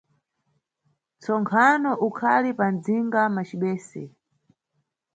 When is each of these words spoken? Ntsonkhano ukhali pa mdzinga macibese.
Ntsonkhano 1.17 1.91
ukhali 2.07 2.49
pa 2.57 2.65
mdzinga 2.73 3.21
macibese. 3.35 4.03